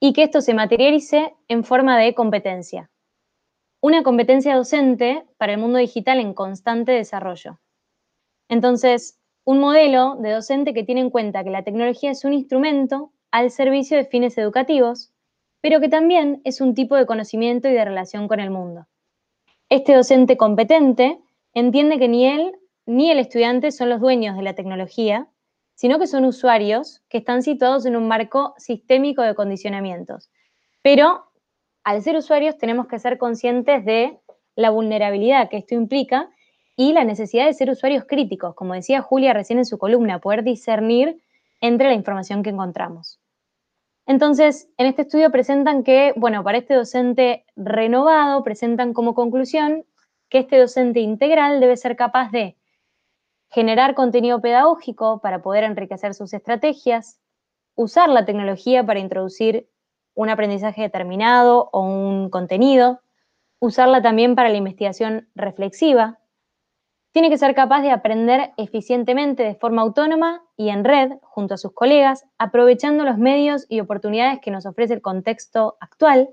[0.00, 2.90] y que esto se materialice en forma de competencia.
[3.80, 7.60] Una competencia docente para el mundo digital en constante desarrollo.
[8.48, 13.12] Entonces, un modelo de docente que tiene en cuenta que la tecnología es un instrumento
[13.30, 15.12] al servicio de fines educativos,
[15.60, 18.86] pero que también es un tipo de conocimiento y de relación con el mundo.
[19.68, 21.18] Este docente competente
[21.54, 22.52] entiende que ni él
[22.86, 25.28] ni el estudiante son los dueños de la tecnología,
[25.74, 30.30] sino que son usuarios que están situados en un marco sistémico de condicionamientos.
[30.82, 31.24] Pero
[31.84, 34.18] al ser usuarios tenemos que ser conscientes de
[34.56, 36.30] la vulnerabilidad que esto implica
[36.76, 40.42] y la necesidad de ser usuarios críticos, como decía Julia recién en su columna, poder
[40.42, 41.22] discernir
[41.60, 43.19] entre la información que encontramos.
[44.10, 49.84] Entonces, en este estudio presentan que, bueno, para este docente renovado, presentan como conclusión
[50.28, 52.56] que este docente integral debe ser capaz de
[53.50, 57.20] generar contenido pedagógico para poder enriquecer sus estrategias,
[57.76, 59.70] usar la tecnología para introducir
[60.14, 63.02] un aprendizaje determinado o un contenido,
[63.60, 66.18] usarla también para la investigación reflexiva.
[67.12, 71.58] Tiene que ser capaz de aprender eficientemente de forma autónoma y en red junto a
[71.58, 76.30] sus colegas, aprovechando los medios y oportunidades que nos ofrece el contexto actual.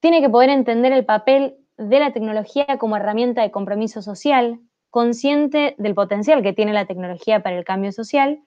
[0.00, 5.74] Tiene que poder entender el papel de la tecnología como herramienta de compromiso social, consciente
[5.78, 8.40] del potencial que tiene la tecnología para el cambio social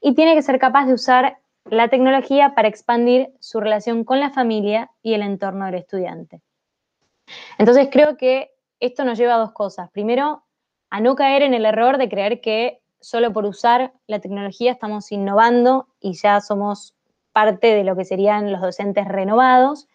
[0.00, 4.30] y tiene que ser capaz de usar la tecnología para expandir su relación con la
[4.30, 6.42] familia y el entorno del estudiante.
[7.58, 9.90] Entonces creo que esto nos lleva a dos cosas.
[9.90, 10.44] Primero,
[10.90, 15.12] a no caer en el error de creer que solo por usar la tecnología estamos
[15.12, 16.94] innovando y ya somos
[17.32, 19.88] parte de lo que serían los docentes renovados,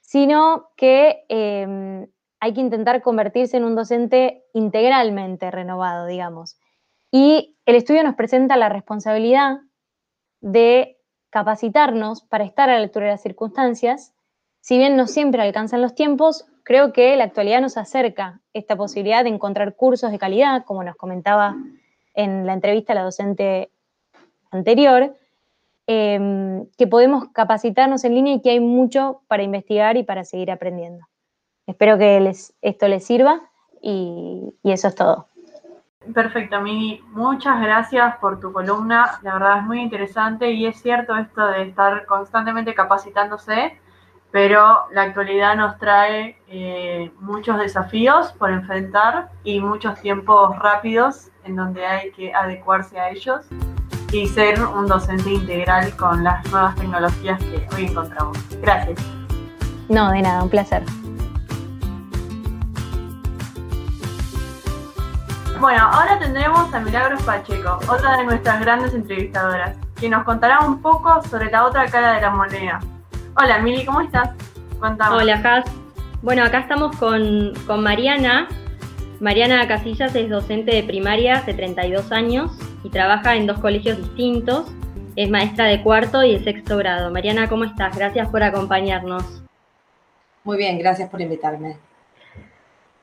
[0.00, 2.08] sino que em,
[2.40, 6.58] hay que intentar convertirse en un docente integralmente renovado, digamos.
[7.12, 9.60] Y el estudio nos presenta la responsabilidad
[10.40, 10.98] de
[11.30, 14.14] capacitarnos para estar a la altura de las circunstancias.
[14.60, 19.24] Si bien no siempre alcanzan los tiempos, creo que la actualidad nos acerca esta posibilidad
[19.24, 21.56] de encontrar cursos de calidad, como nos comentaba
[22.14, 23.70] en la entrevista la docente
[24.50, 25.14] anterior,
[25.86, 30.50] em, que podemos capacitarnos en línea y que hay mucho para investigar y para seguir
[30.50, 31.06] aprendiendo.
[31.66, 33.42] Espero que esto les sirva
[33.80, 35.26] y, y eso es todo.
[36.14, 37.00] Perfecto, Mimi.
[37.10, 39.18] Muchas gracias por tu columna.
[39.22, 43.78] La verdad es muy interesante y es cierto esto de estar constantemente capacitándose,
[44.32, 51.56] pero la actualidad nos trae eh, muchos desafíos por enfrentar y muchos tiempos rápidos en
[51.56, 53.46] donde hay que adecuarse a ellos
[54.12, 58.38] y ser un docente integral con las nuevas tecnologías que hoy encontramos.
[58.60, 59.00] Gracias.
[59.88, 60.82] No, de nada, un placer.
[65.60, 70.80] Bueno, ahora tendremos a Milagros Pacheco, otra de nuestras grandes entrevistadoras, que nos contará un
[70.80, 72.80] poco sobre la otra cara de la moneda.
[73.36, 74.30] Hola, Mili, ¿cómo estás?
[74.80, 75.64] Hola, Jas.
[76.20, 78.48] Bueno, acá estamos con, con Mariana.
[79.20, 82.50] Mariana Casillas es docente de primaria hace 32 años
[82.82, 84.66] y trabaja en dos colegios distintos.
[85.14, 87.12] Es maestra de cuarto y de sexto grado.
[87.12, 87.96] Mariana, ¿cómo estás?
[87.96, 89.42] Gracias por acompañarnos.
[90.42, 91.76] Muy bien, gracias por invitarme.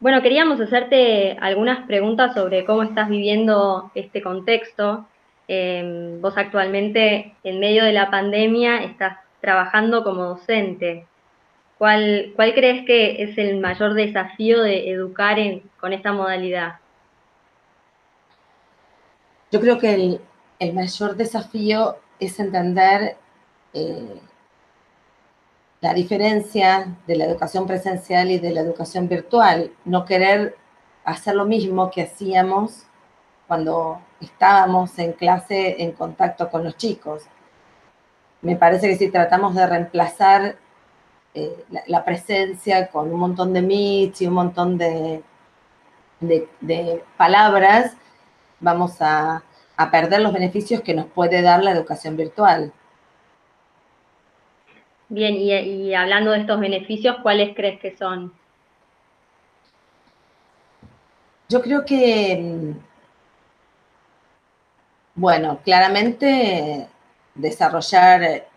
[0.01, 5.07] Bueno, queríamos hacerte algunas preguntas sobre cómo estás viviendo este contexto.
[5.47, 11.07] Em, vos actualmente, en medio de la pandemia, estás trabajando como docente.
[11.77, 15.37] ¿Cuál, crees que es el mayor desafío de educar
[15.79, 16.79] con esta modalidad?
[19.51, 20.19] Yo creo que
[20.59, 23.15] el, mayor desafío es entender
[23.73, 24.19] eh,
[25.81, 30.57] la diferencia de la educación presencial y de la educación virtual, no querer
[31.05, 32.83] hacer lo mismo que hacíamos
[33.47, 37.23] cuando estábamos en clase en contacto con los chicos.
[38.47, 40.55] Me parece que si tratamos de reemplazar
[41.33, 45.21] eh, la, presencia con un montón de meets y un montón de,
[46.21, 47.97] de, palabras,
[48.61, 49.43] vamos a
[49.91, 52.71] perder los beneficios que nos puede dar la educación virtual.
[55.09, 58.31] Bien, y, hablando de estos beneficios, ¿cuáles crees que son?
[61.49, 62.71] Yo creo que, mm,
[65.15, 66.87] bueno, claramente
[67.37, 68.47] desarrollar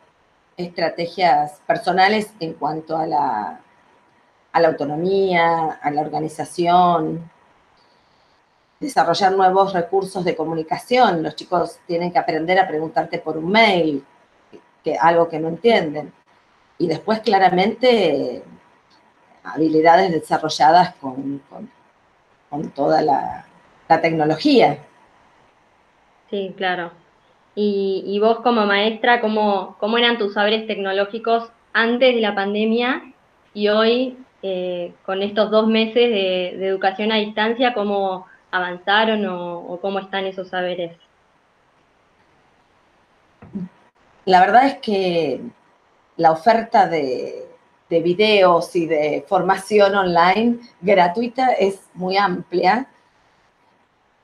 [0.57, 3.61] estrategias personales en cuanto a la,
[4.53, 7.31] a la autonomía, a la organización,
[8.81, 11.23] desarrollar nuevos recursos de comunicación.
[11.23, 14.05] Los chicos tienen que aprender a preguntarte por un mail,
[14.83, 16.13] que, algo que no entienden
[16.79, 18.43] y después claramente
[19.45, 21.43] habilidades desarrolladas con,
[22.75, 23.47] toda la,
[24.01, 24.79] tecnología.
[26.31, 26.93] Sí, claro.
[27.63, 33.13] Y, vos como maestra, ¿cómo, ¿cómo, eran tus saberes tecnológicos antes de la pandemia
[33.53, 39.99] y hoy, eh, con estos dos meses de, educación a distancia, cómo avanzaron o cómo
[39.99, 40.93] están esos saberes?
[44.25, 45.41] La verdad es que
[46.17, 47.47] la oferta de,
[47.89, 52.87] videos y de formación online gratuita es muy amplia.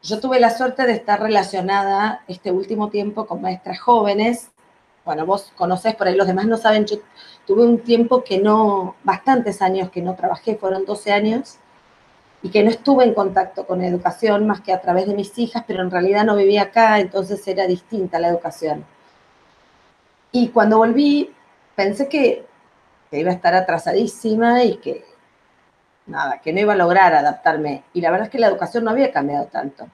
[0.07, 4.53] Yo tuve la suerte de estar relacionada este último tiempo con maestras jóvenes.
[5.05, 6.99] Bueno, vos conocés por ahí, los demás no saben, yo
[7.45, 11.57] tuve un tiempo que no, bastantes años que no trabajé, fueron 12 años,
[12.41, 15.65] y que no estuve en contacto con educación más que a través de mis hijas,
[15.67, 18.85] pero en realidad no vivía acá, entonces era distinta la educación.
[20.31, 21.35] Y cuando volví,
[21.75, 22.47] pensé que,
[23.11, 25.05] iba a estar atrasadísima y que
[26.07, 27.83] nada, que no iba a lograr adaptarme.
[27.93, 29.89] Y la verdad es que la educación no había cambiado tanto.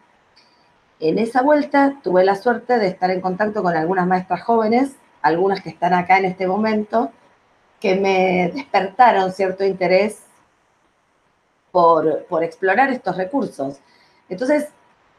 [1.02, 5.60] En esa vuelta tuve la suerte de estar en contacto con algunas maestras jóvenes, algunas
[5.60, 7.10] que están acá en este momento,
[7.80, 10.22] que me despertaron cierto interés
[11.72, 13.80] por, por explorar estos recursos.
[14.28, 14.68] Entonces,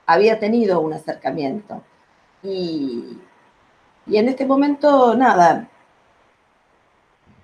[0.05, 1.83] había tenido un acercamiento.
[2.41, 3.19] Y,
[4.07, 5.67] y en este momento, nada,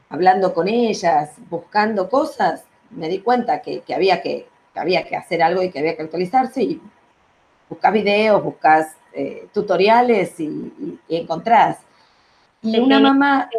[0.07, 5.61] hablando con ellas, buscando cosas, me di cuenta que, había, que, había que hacer algo
[5.61, 6.81] y que había que actualizarse y
[7.69, 11.79] buscas videos, buscas eh, tutoriales y, encontrás.
[12.61, 13.49] Y una mamá...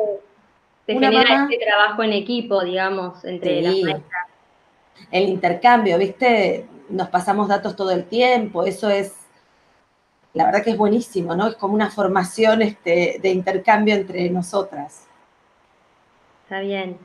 [0.86, 4.26] Se genera este trabajo en equipo, digamos, entre las maestras.
[5.12, 6.66] el intercambio, ¿viste?
[6.88, 9.14] Nos pasamos datos todo el tiempo, eso es,
[10.34, 11.46] la verdad que es buenísimo, ¿no?
[11.46, 15.06] Es como una formación este, de intercambio entre nosotras.
[16.42, 16.98] Está bien.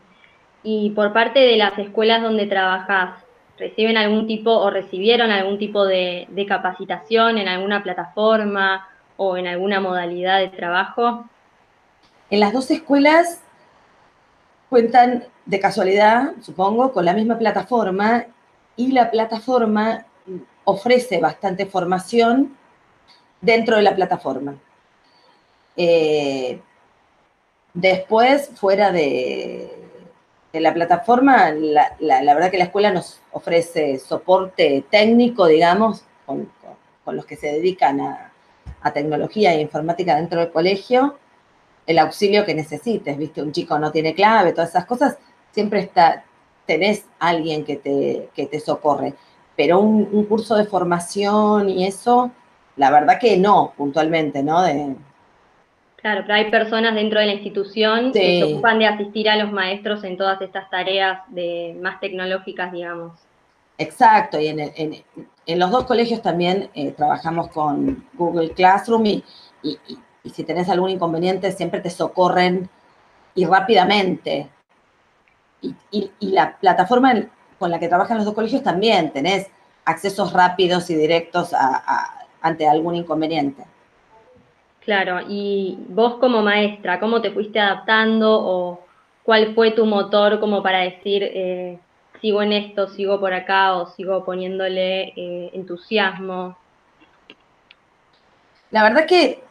[0.63, 3.24] Y por parte de las escuelas donde trabajas,
[3.57, 8.87] ¿reciben algún tipo o recibieron algún tipo de, capacitación en alguna plataforma
[9.17, 11.25] o en alguna modalidad de trabajo?
[12.29, 13.41] En las dos escuelas
[14.69, 18.25] cuentan de casualidad, supongo, con la misma plataforma
[18.75, 20.05] y la plataforma
[20.65, 22.57] ofrece bastante formación
[23.41, 24.55] dentro de la plataforma.
[25.77, 26.59] Eh,
[27.73, 29.84] después, fuera de,
[30.59, 36.49] la plataforma, la, verdad que la escuela nos ofrece soporte técnico, digamos, con,
[37.07, 38.31] los que se dedican a,
[38.81, 41.17] a tecnología e informática dentro del colegio,
[41.85, 43.41] el auxilio que necesites, ¿viste?
[43.41, 45.17] Un chico no tiene clave, todas esas cosas,
[45.51, 46.23] siempre está,
[46.65, 49.13] tenés alguien que te, que te socorre.
[49.55, 52.31] Pero un, curso de formación y eso,
[52.75, 54.63] la verdad que no, puntualmente, ¿no?
[56.05, 59.51] Claro, pero hay personas dentro de la institución que se ocupan de asistir a los
[59.51, 63.19] maestros en todas estas tareas de, más tecnológicas, digamos.
[63.79, 69.23] Exacto, y en, los dos colegios también eh, trabajamos con Google Classroom y,
[69.63, 72.69] y si tenés algún inconveniente siempre te socorren
[73.33, 74.47] y rápidamente.
[75.89, 77.15] Y, la plataforma
[77.57, 79.47] con la que trabajan los dos colegios también tenés
[79.85, 81.49] accesos rápidos y directos
[82.41, 83.65] ante algún inconveniente.
[84.85, 88.85] Claro, y vos como maestra, ¿cómo te fuiste adaptando o
[89.23, 91.79] cuál fue tu motor como para decir, eh,
[92.21, 96.55] sigo en esto, sigo por acá o sigo poniéndole eh, entusiasmo?
[98.69, 99.43] La verdad que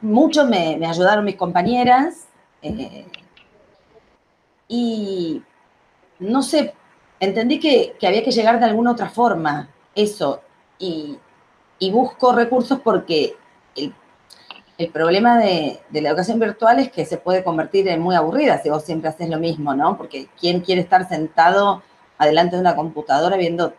[0.00, 2.28] mucho me, ayudaron mis compañeras
[2.62, 3.06] eh,
[4.68, 5.42] y
[6.18, 6.74] no sé,
[7.20, 10.42] entendí que, había que llegar de alguna otra forma, eso,
[10.78, 11.18] y,
[11.90, 13.36] busco recursos porque
[14.78, 18.70] el, problema de, la educación virtual es que se puede convertir en muy aburrida si
[18.70, 19.96] vos siempre haces lo mismo, ¿no?
[19.98, 21.82] Porque ¿quién quiere estar sentado
[22.16, 23.74] adelante de una computadora viendo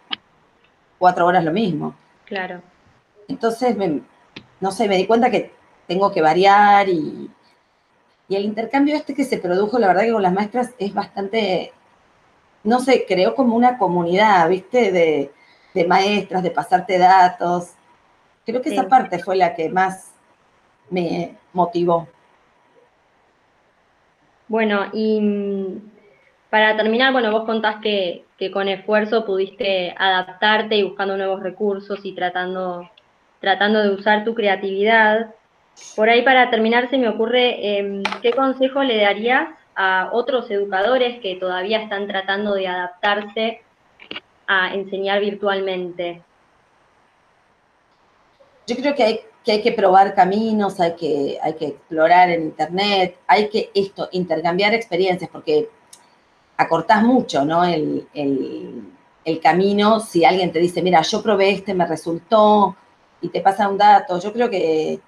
[0.97, 1.95] cuatro horas lo mismo?
[2.25, 2.61] Claro.
[3.27, 3.75] Entonces,
[4.59, 5.53] no sé, me di cuenta que
[5.87, 7.31] tengo que variar y,
[8.29, 11.73] el intercambio este que se produjo, la verdad que con las maestras es bastante,
[12.63, 14.91] no sé, creó como una comunidad, ¿viste?
[14.91, 15.31] De,
[15.87, 17.69] maestras, de pasarte datos.
[18.45, 20.11] Creo que esa parte fue la que más
[20.89, 22.07] me motivó.
[24.47, 25.91] Bueno, y mm,
[26.49, 31.99] para terminar, bueno, vos contás que, que, con esfuerzo pudiste adaptarte y buscando nuevos recursos
[32.03, 32.89] y tratando,
[33.39, 35.35] tratando de usar tu creatividad.
[35.95, 41.19] Por ahí para terminar se me ocurre, em, ¿qué consejo le darías a otros educadores
[41.21, 43.61] que todavía están tratando de adaptarse
[44.47, 46.23] a enseñar virtualmente?
[48.69, 53.49] Yo creo que hay que, probar caminos, hay que, hay que explorar en Internet, hay
[53.49, 55.69] que esto, intercambiar experiencias, porque
[56.57, 57.63] acortás mucho, ¿no?
[57.65, 62.75] El, el camino, si alguien te dice, mira, yo probé este, me resultó,
[63.21, 64.99] y te pasa un dato, yo creo que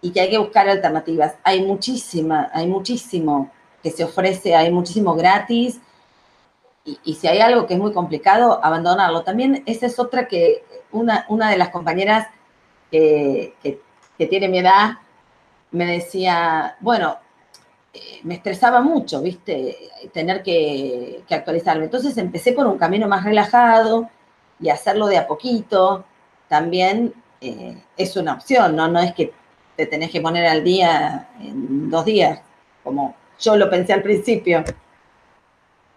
[0.00, 1.34] y que hay que buscar alternativas.
[1.42, 3.50] Hay muchísima, hay muchísimo
[3.82, 5.80] que se ofrece, hay muchísimo gratis.
[7.04, 9.22] Y, si hay algo que es muy complicado, abandonarlo.
[9.22, 12.28] También esa es otra que una, una de las compañeras
[12.90, 13.54] que,
[14.16, 14.98] tiene mi edad
[15.72, 17.18] me decía, bueno,
[17.92, 19.90] eh, me estresaba mucho, ¿viste?
[20.12, 21.84] Tener que, actualizarme.
[21.84, 24.08] Entonces empecé por un camino más relajado
[24.60, 26.04] y hacerlo de a poquito.
[26.48, 28.86] También eh, es una opción, ¿no?
[28.88, 29.32] No es que
[29.76, 32.40] te tenés que poner al día en dos días,
[32.84, 34.64] como yo lo pensé al principio.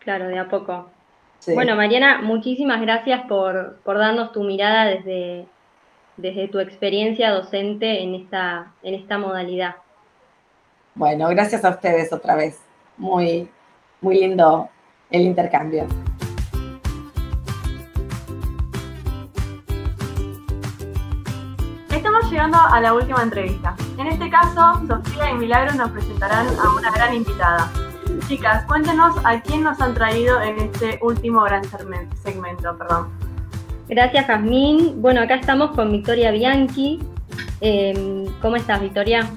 [0.09, 0.87] Claro, de a poco.
[1.53, 5.45] Bueno, Mariana, muchísimas gracias por, darnos tu mirada desde,
[6.17, 9.75] desde tu experiencia docente en esta, en esta modalidad.
[10.95, 12.59] Bueno, gracias a ustedes otra vez.
[12.97, 13.47] Muy,
[14.01, 14.67] muy lindo
[15.11, 15.85] el intercambio.
[22.31, 23.75] llegando a la última entrevista.
[23.97, 27.71] En este caso, Sofía y Milagros nos presentarán a una gran invitada.
[28.27, 31.63] Chicas, cuéntenos a quién nos han traído en este último gran
[32.23, 32.77] segmento.
[32.77, 33.09] Perdón.
[33.87, 35.01] Gracias, Jazmín.
[35.01, 36.99] Bueno, acá estamos con Victoria Bianchi.
[37.61, 39.29] Em, ¿Cómo estás, Victoria?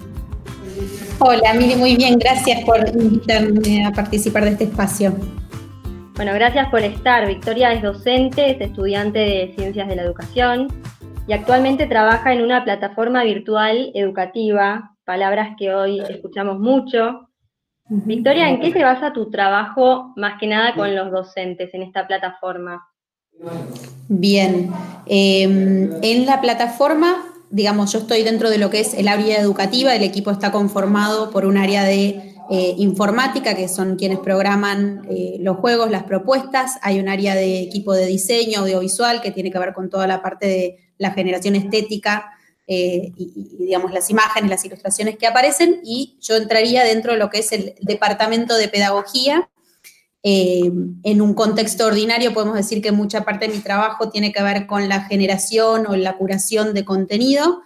[1.18, 2.18] Hola, Mili, muy bien.
[2.18, 5.14] Gracias por invitarme a participar de este espacio.
[6.16, 7.26] Bueno, gracias por estar.
[7.26, 10.68] Victoria es docente, es estudiante de Ciencias de la Educación,
[11.26, 17.28] y actualmente trabaja en una plataforma virtual educativa, palabras que hoy escuchamos mucho,
[17.88, 22.06] Victoria, ¿en qué se basa tu trabajo más que nada con los docentes en esta
[22.06, 22.86] plataforma?
[24.08, 24.70] Bien,
[25.06, 29.94] em, en la plataforma, digamos, yo estoy dentro de lo que es el área educativa,
[29.94, 35.36] el equipo está conformado por un área de eh, informática, que son quienes programan eh,
[35.40, 39.58] los juegos, las propuestas, hay un área de equipo de diseño audiovisual que tiene que
[39.58, 42.32] ver con toda la parte de la generación estética
[42.66, 47.30] eh, y, digamos, las imágenes, las ilustraciones que aparecen, y yo entraría dentro de lo
[47.30, 49.48] que es el departamento de pedagogía.
[50.24, 54.68] en un contexto ordinario podemos decir que mucha parte de mi trabajo tiene que ver
[54.68, 57.62] con la generación o la curación de contenido,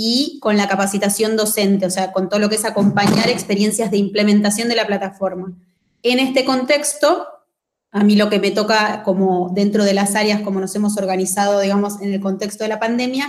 [0.00, 3.96] y con la capacitación docente, o sea, con todo lo que es acompañar experiencias de
[3.96, 5.52] implementación de la plataforma.
[6.04, 7.26] En este contexto,
[7.90, 11.58] a mí lo que me toca como dentro de las áreas como nos hemos organizado,
[11.58, 13.26] digamos, en el contexto de la pandemia,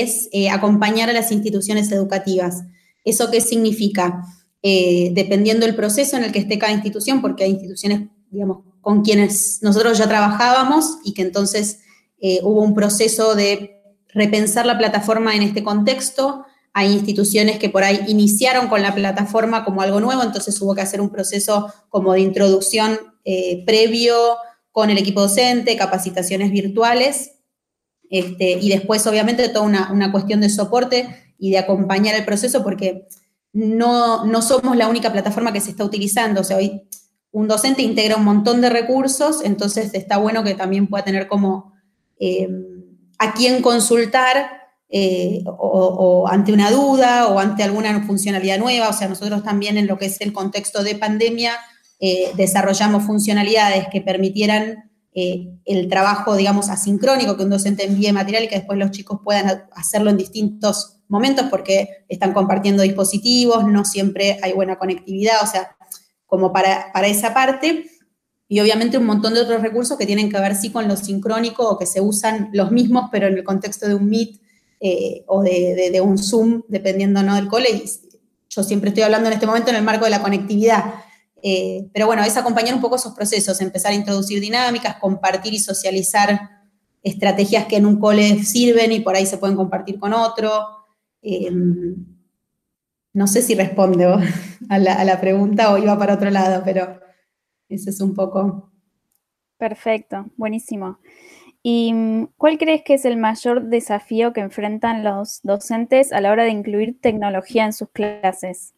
[0.00, 2.62] es eh, acompañar a las instituciones educativas.
[3.04, 4.22] ¿Eso qué significa?
[4.62, 9.02] Eh, dependiendo del proceso en el que esté cada institución, porque hay instituciones, digamos, con
[9.02, 11.80] quienes nosotros ya trabajábamos y que entonces
[12.20, 16.44] eh, hubo un proceso de repensar la plataforma en este contexto.
[16.72, 20.82] Hay instituciones que por ahí iniciaron con la plataforma como algo nuevo, entonces hubo que
[20.82, 22.98] hacer un proceso como de introducción
[23.66, 24.16] previo
[24.72, 27.31] con el equipo docente, capacitaciones virtuales,
[28.12, 33.08] este, y después obviamente toda una, cuestión de soporte y de acompañar el proceso porque
[33.52, 36.82] no, no somos la única plataforma que se está utilizando, o sea, hoy
[37.32, 41.72] un docente integra un montón de recursos, entonces está bueno que también pueda tener como...
[42.20, 42.48] Eh,
[43.22, 44.50] a quién consultar
[44.88, 48.88] eh, o, ante una duda o ante alguna funcionalidad nueva.
[48.88, 51.52] O sea, nosotros también en lo que es el contexto de pandemia
[52.00, 58.44] eh, desarrollamos funcionalidades que permitieran eh, el trabajo, digamos, asincrónico, que un docente envíe material
[58.44, 63.84] y que después los chicos puedan hacerlo en distintos momentos porque están compartiendo dispositivos, no
[63.84, 65.76] siempre hay buena conectividad, o sea,
[66.26, 67.84] como para, para esa parte
[68.52, 71.66] y obviamente un montón de otros recursos que tienen que ver sí con lo sincrónico
[71.66, 74.42] o que se usan los mismos, pero en el contexto de un Meet
[74.78, 77.34] eh, o de, un Zoom, dependiendo ¿no?
[77.34, 77.82] del cole.
[78.50, 80.84] yo siempre estoy hablando en este momento en el marco de la conectividad.
[81.42, 85.58] Eh, pero bueno, es acompañar un poco esos procesos, empezar a introducir dinámicas, compartir y
[85.58, 86.40] socializar
[87.02, 90.50] estrategias que en un cole sirven y por ahí se pueden compartir con otro.
[91.20, 91.96] Em,
[93.12, 94.06] no sé si responde
[94.68, 97.02] a la, a la pregunta o iba para otro lado, pero...
[97.72, 98.70] Ese es un poco.
[99.56, 100.98] Perfecto, buenísimo.
[101.62, 106.32] ¿Y mm, cuál crees que es el mayor desafío que enfrentan los docentes a la
[106.32, 108.74] hora de incluir tecnología en sus clases?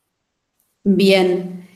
[0.84, 1.66] Bien,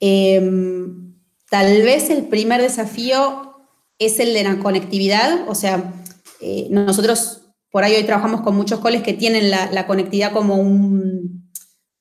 [0.00, 1.14] em,
[1.50, 3.54] tal vez el primer desafío
[3.98, 5.92] es el de la conectividad, o sea,
[6.40, 11.52] eh, nosotros por ahí hoy trabajamos con muchos coles que tienen la, conectividad como un,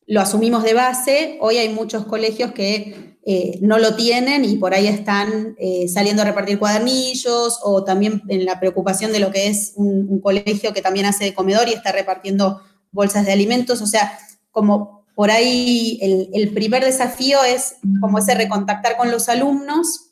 [0.05, 4.73] lo asumimos de base, hoy hay muchos colegios que eh, no lo tienen y por
[4.73, 9.47] ahí están eh, saliendo a repartir cuadernillos o también en la preocupación de lo que
[9.47, 13.81] es un, colegio que también hace de comedor y está repartiendo bolsas de alimentos.
[13.81, 14.17] O sea,
[14.49, 15.97] como por ahí
[16.31, 20.11] el, primer desafío es como ese recontactar con los alumnos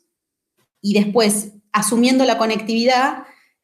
[0.81, 3.19] y después, asumiendo la conectividad,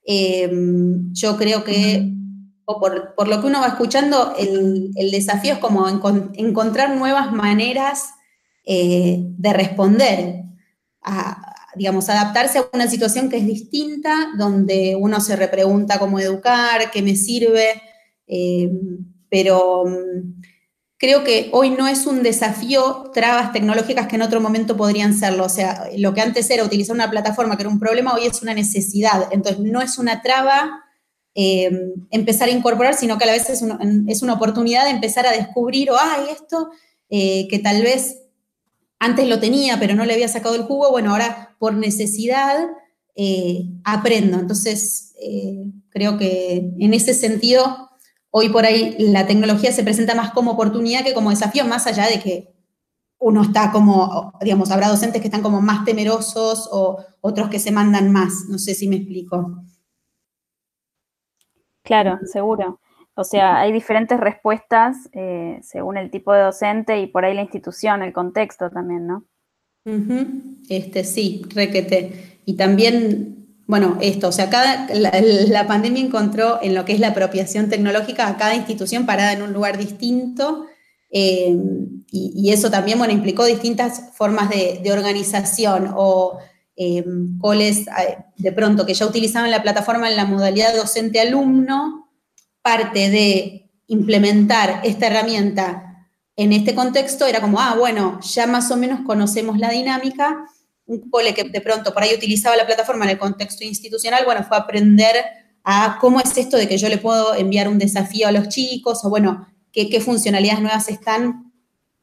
[0.05, 2.13] em, yo creo que,
[2.65, 8.11] o por, lo que uno va escuchando, el, desafío es como encontrar nuevas maneras
[8.63, 10.43] eh, de responder,
[11.01, 16.91] a, digamos, adaptarse a una situación que es distinta, donde uno se repregunta cómo educar,
[16.91, 17.81] qué me sirve,
[18.27, 18.69] eh,
[19.27, 20.41] pero mm,
[21.01, 25.43] creo que hoy no es un desafío trabas tecnológicas que en otro momento podrían serlo.
[25.43, 28.41] O sea, lo que antes era utilizar una plataforma que era un problema, hoy es
[28.41, 29.27] una necesidad.
[29.31, 30.85] Entonces, no es una traba
[31.35, 31.71] eh,
[32.11, 33.63] empezar a incorporar, sino que a la vez es,
[34.07, 36.69] es, una oportunidad de empezar a descubrir, o, ay, esto
[37.09, 38.21] que tal vez
[39.01, 42.69] antes lo tenía, pero no le había sacado el jugo, bueno, ahora por necesidad
[43.15, 44.39] eh, aprendo.
[44.39, 47.90] Entonces, eh, creo que en ese sentido,
[48.31, 52.07] hoy por ahí la tecnología se presenta más como oportunidad que como desafío, más allá
[52.07, 52.53] de que
[53.19, 57.71] uno está como, digamos, habrá docentes que están como más temerosos o otros que se
[57.71, 58.45] mandan más.
[58.49, 59.63] No sé si me explico.
[61.83, 62.79] Claro, seguro.
[63.13, 67.41] O sea, hay diferentes respuestas eh, según el tipo de docente y por ahí la
[67.43, 69.25] institución, el contexto también, ¿no?
[70.69, 72.39] Este, sí, requete.
[72.45, 73.40] Y también,
[73.71, 78.27] bueno, esto, o sea, cada, la, pandemia encontró en lo que es la apropiación tecnológica
[78.27, 80.65] a cada institución parada en un lugar distinto.
[81.09, 81.55] Eh,
[82.11, 86.37] y, eso también, bueno, implicó distintas formas de, organización o
[86.75, 87.05] eh,
[87.39, 87.85] coles
[88.35, 92.09] de pronto que ya utilizaban la plataforma en la modalidad docente-alumno
[92.61, 98.75] parte de implementar esta herramienta en este contexto era como, ah, bueno, ya más o
[98.75, 100.45] menos conocemos la dinámica.
[100.91, 104.43] Un cole que de pronto por ahí utilizaba la plataforma en el contexto institucional, bueno,
[104.43, 105.15] fue aprender
[105.63, 109.05] a cómo es esto de que yo le puedo enviar un desafío a los chicos
[109.05, 111.53] o bueno, qué, funcionalidades nuevas están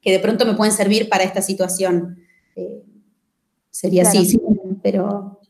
[0.01, 2.18] que de pronto me pueden servir para esta situación.
[2.57, 2.82] Eh,
[3.70, 4.41] sería así, sí,
[4.82, 5.41] pero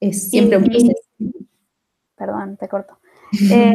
[0.00, 0.92] es siempre un proceso.
[2.16, 2.98] Perdón, te corto.
[3.50, 3.72] Eh,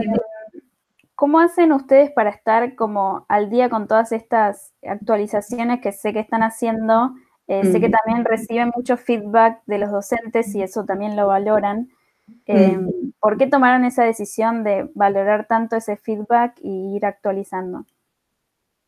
[1.15, 6.19] ¿Cómo hacen ustedes para estar como al día con todas estas actualizaciones que sé que
[6.19, 7.15] están haciendo?
[7.47, 11.89] Eh, sé que también reciben mucho feedback de los docentes y eso también lo valoran.
[12.45, 12.77] Eh,
[13.19, 17.85] ¿Por qué tomaron esa decisión de valorar tanto ese feedback y ir actualizando?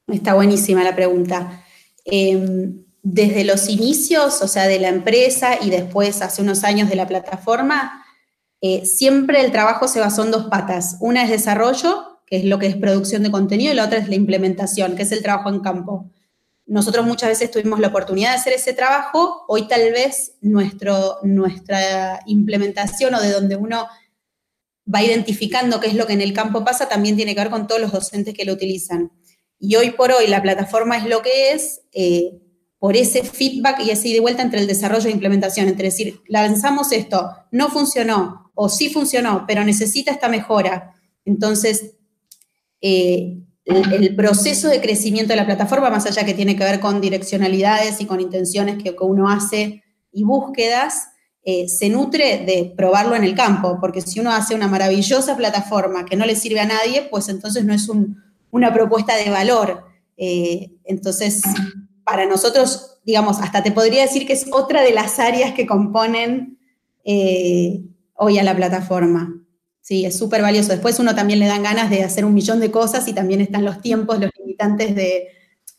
[0.08, 1.64] Está buenísima la pregunta.
[2.04, 6.96] Em, desde los inicios, o sea, de la empresa y después hace unos años de
[6.96, 8.04] la plataforma,
[8.62, 10.98] eh, siempre el trabajo se basó en dos patas.
[11.00, 14.08] Una es desarrollo que es lo que es producción de contenido, y la otra es
[14.08, 16.06] la implementación, que es el trabajo en campo.
[16.70, 22.20] Nosotros muchas veces tuvimos la oportunidad de hacer ese trabajo, hoy tal vez nuestro, nuestra
[22.28, 23.88] implementación o de donde uno
[24.94, 27.66] va identificando qué es lo que en el campo pasa, también tiene que ver con
[27.66, 29.12] todos los docentes que lo utilizan.
[29.58, 32.40] Y hoy por hoy la plataforma es lo que es eh,
[32.78, 36.92] por ese feedback y así de vuelta entre el desarrollo e implementación, entre decir, lanzamos
[36.92, 40.94] esto, no funcionó o sí funcionó, pero necesita esta mejora.
[41.26, 41.96] Entonces,
[42.80, 43.40] eh,
[43.70, 48.02] el, proceso de crecimiento de la plataforma, más allá que tiene que ver con direccionalidades
[48.02, 51.10] y con intenciones que, uno hace y búsquedas,
[51.44, 56.06] eh, se nutre de probarlo en el campo, porque si uno hace una maravillosa plataforma
[56.06, 57.90] que no le sirve a nadie, pues entonces no es
[58.52, 59.84] una propuesta de valor.
[60.18, 61.42] Eh, entonces,
[62.04, 66.58] para nosotros, digamos, hasta te podría decir que es otra de las áreas que componen
[68.16, 69.39] hoy a la plataforma.
[69.90, 70.72] Sí, es súper valioso.
[70.72, 73.66] Después uno también le dan ganas de hacer un millón de cosas y también están
[73.66, 75.30] los tiempos, los limitantes de,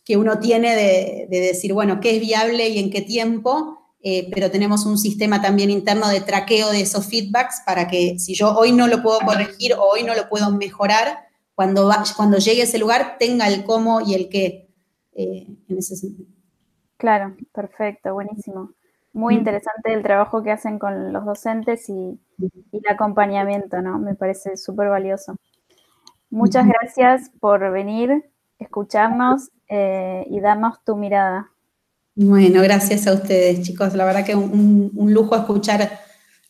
[0.04, 4.50] que uno tiene de, decir, bueno, qué es viable y en qué tiempo, eh, pero
[4.50, 8.72] tenemos un sistema también interno de traqueo de esos feedbacks para que si yo hoy
[8.72, 12.78] no lo puedo corregir o hoy no lo puedo mejorar, cuando, cuando llegue a ese
[12.78, 14.72] lugar tenga el cómo y el qué
[15.12, 16.28] eh, en ese sentido.
[16.96, 18.72] Claro, perfecto, buenísimo.
[19.12, 22.20] Muy interesante el trabajo que hacen con los docentes y,
[22.72, 23.98] el acompañamiento, ¿no?
[23.98, 25.36] Me parece súper valioso.
[26.30, 31.50] Muchas gracias por venir, escucharnos eh, y darnos tu mirada.
[32.14, 33.94] Bueno, gracias a ustedes, chicos.
[33.94, 35.90] La verdad que un, un lujo escuchar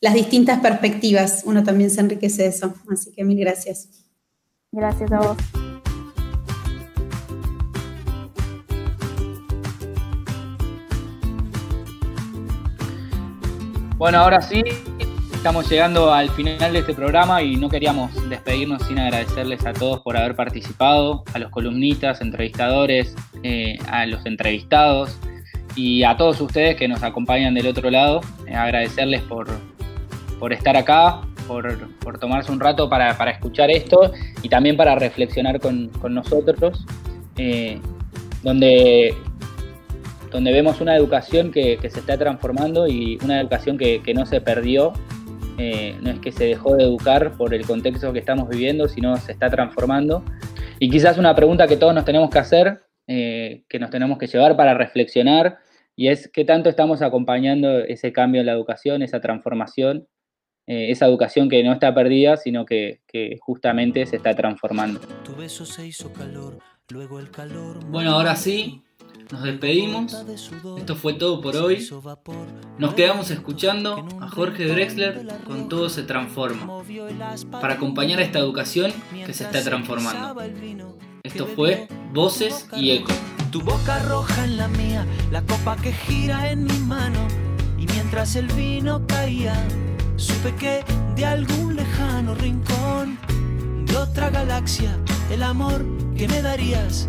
[0.01, 1.43] las distintas perspectivas.
[1.45, 2.75] Uno también se enriquece de eso.
[2.91, 3.89] Así que mil gracias.
[4.73, 5.37] Gracias a vos.
[14.01, 14.63] Bueno, ahora sí,
[15.31, 20.01] estamos llegando al final de este programa y no queríamos despedirnos sin agradecerles a todos
[20.01, 25.19] por haber participado, a los columnistas, entrevistadores, eh, a los entrevistados
[25.77, 28.23] y a todos ustedes que nos acompañan del otro lado.
[28.47, 29.51] Eh, agradecerles por,
[30.51, 36.87] estar acá, por, tomarse un rato para, escuchar esto y también para reflexionar con, nosotros,
[37.37, 37.79] eh,
[38.43, 39.15] donde
[40.31, 44.93] donde vemos una educación que, se está transformando y una educación que, no se perdió.
[45.59, 49.17] Eh, no es que se dejó de educar por el contexto que estamos viviendo, sino
[49.17, 50.25] se está transformando.
[50.79, 54.27] Y quizás una pregunta que todos nos tenemos que hacer, eh, que nos tenemos que
[54.27, 55.59] llevar para reflexionar,
[55.95, 60.09] y es qué tanto estamos acompañando ese cambio en la educación, esa transformación,
[60.67, 65.01] eh, esa educación que no está perdida, sino que, que justamente se está transformando.
[65.25, 66.59] Tu beso se hizo calor,
[66.91, 67.85] luego el calor.
[67.87, 68.83] Bueno, ahora sí,
[69.33, 70.17] nos despedimos.
[70.79, 71.89] Esto fue todo por hoy.
[72.79, 76.83] Nos quedamos escuchando a Jorge Drexler con Todo se transforma
[77.51, 78.93] para acompañar a esta educación
[79.25, 80.41] que se está transformando.
[81.23, 83.13] Esto fue Voces y Eco.
[83.51, 87.27] Tu boca roja en la mía, la copa que gira en mi mano.
[87.79, 89.55] Y mientras el vino caía,
[90.17, 90.85] supe que
[91.17, 93.19] de algún lejano rincón
[93.87, 94.97] de otra galaxia,
[95.31, 95.85] el amor
[96.17, 97.09] que me darías